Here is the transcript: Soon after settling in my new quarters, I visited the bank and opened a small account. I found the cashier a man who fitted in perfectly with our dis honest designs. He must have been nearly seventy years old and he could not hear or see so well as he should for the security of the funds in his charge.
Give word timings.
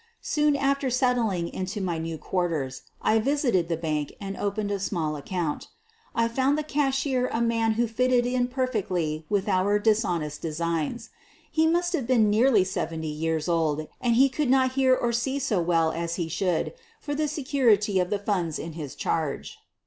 Soon 0.23 0.55
after 0.55 0.89
settling 0.89 1.47
in 1.49 1.67
my 1.85 1.99
new 1.99 2.17
quarters, 2.17 2.81
I 3.03 3.19
visited 3.19 3.67
the 3.67 3.77
bank 3.77 4.11
and 4.19 4.35
opened 4.35 4.71
a 4.71 4.79
small 4.79 5.15
account. 5.15 5.67
I 6.15 6.27
found 6.27 6.57
the 6.57 6.63
cashier 6.63 7.27
a 7.27 7.39
man 7.39 7.73
who 7.73 7.85
fitted 7.85 8.25
in 8.25 8.47
perfectly 8.47 9.27
with 9.29 9.47
our 9.47 9.77
dis 9.77 10.03
honest 10.03 10.41
designs. 10.41 11.11
He 11.51 11.67
must 11.67 11.93
have 11.93 12.07
been 12.07 12.31
nearly 12.31 12.63
seventy 12.63 13.09
years 13.09 13.47
old 13.47 13.87
and 14.01 14.15
he 14.15 14.27
could 14.27 14.49
not 14.49 14.71
hear 14.71 14.95
or 14.95 15.11
see 15.13 15.37
so 15.37 15.61
well 15.61 15.91
as 15.91 16.15
he 16.15 16.27
should 16.27 16.73
for 16.99 17.13
the 17.13 17.27
security 17.27 17.99
of 17.99 18.09
the 18.09 18.17
funds 18.17 18.57
in 18.57 18.73
his 18.73 18.95
charge. 18.95 19.59